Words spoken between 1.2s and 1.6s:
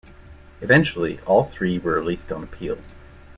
all